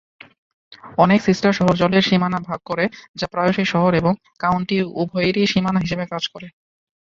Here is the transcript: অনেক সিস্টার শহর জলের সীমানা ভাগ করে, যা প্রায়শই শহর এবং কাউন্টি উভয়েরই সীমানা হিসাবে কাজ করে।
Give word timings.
অনেক 0.97 1.19
সিস্টার 1.27 1.51
শহর 1.53 1.73
জলের 1.81 2.07
সীমানা 2.09 2.39
ভাগ 2.47 2.59
করে, 2.65 2.85
যা 3.15 3.25
প্রায়শই 3.33 3.67
শহর 3.73 3.91
এবং 3.95 4.13
কাউন্টি 4.39 4.77
উভয়েরই 5.01 5.49
সীমানা 5.51 5.79
হিসাবে 5.81 6.05
কাজ 6.11 6.23
করে। 6.33 6.47